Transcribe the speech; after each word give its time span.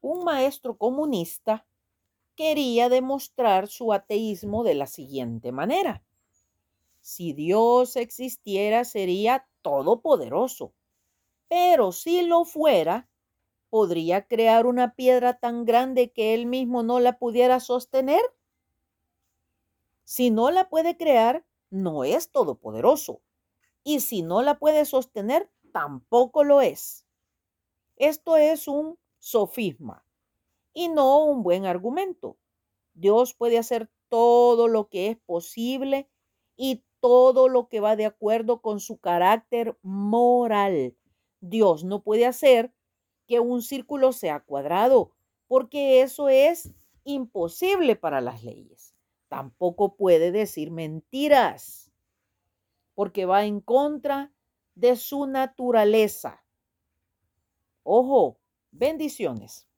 Un 0.00 0.24
maestro 0.24 0.76
comunista 0.76 1.66
quería 2.36 2.88
demostrar 2.88 3.68
su 3.68 3.92
ateísmo 3.92 4.62
de 4.62 4.74
la 4.74 4.86
siguiente 4.86 5.50
manera. 5.50 6.04
Si 7.00 7.32
Dios 7.32 7.96
existiera 7.96 8.84
sería 8.84 9.48
todopoderoso, 9.62 10.72
pero 11.48 11.90
si 11.92 12.22
lo 12.22 12.44
fuera, 12.44 13.08
podría 13.70 14.26
crear 14.26 14.66
una 14.66 14.94
piedra 14.94 15.38
tan 15.38 15.64
grande 15.64 16.12
que 16.12 16.34
él 16.34 16.46
mismo 16.46 16.82
no 16.82 17.00
la 17.00 17.18
pudiera 17.18 17.60
sostener. 17.60 18.20
Si 20.04 20.30
no 20.30 20.50
la 20.50 20.68
puede 20.68 20.96
crear, 20.96 21.44
no 21.70 22.04
es 22.04 22.30
todopoderoso. 22.30 23.20
Y 23.84 24.00
si 24.00 24.22
no 24.22 24.42
la 24.42 24.58
puede 24.58 24.84
sostener, 24.84 25.50
tampoco 25.72 26.44
lo 26.44 26.60
es. 26.60 27.04
Esto 27.96 28.36
es 28.36 28.68
un 28.68 28.98
sofisma 29.28 30.06
y 30.72 30.88
no 30.88 31.24
un 31.24 31.42
buen 31.42 31.66
argumento. 31.66 32.38
Dios 32.94 33.34
puede 33.34 33.58
hacer 33.58 33.90
todo 34.08 34.68
lo 34.68 34.88
que 34.88 35.08
es 35.08 35.18
posible 35.18 36.08
y 36.56 36.84
todo 37.00 37.48
lo 37.48 37.68
que 37.68 37.80
va 37.80 37.94
de 37.94 38.06
acuerdo 38.06 38.62
con 38.62 38.80
su 38.80 38.98
carácter 38.98 39.78
moral. 39.82 40.96
Dios 41.40 41.84
no 41.84 42.02
puede 42.02 42.26
hacer 42.26 42.72
que 43.26 43.38
un 43.38 43.60
círculo 43.60 44.12
sea 44.12 44.40
cuadrado, 44.40 45.12
porque 45.46 46.00
eso 46.00 46.28
es 46.30 46.72
imposible 47.04 47.96
para 47.96 48.20
las 48.20 48.42
leyes. 48.42 48.94
Tampoco 49.28 49.94
puede 49.94 50.32
decir 50.32 50.70
mentiras, 50.70 51.92
porque 52.94 53.26
va 53.26 53.44
en 53.44 53.60
contra 53.60 54.32
de 54.74 54.96
su 54.96 55.26
naturaleza. 55.26 56.42
Ojo, 57.82 58.37
bendiciones. 58.72 59.68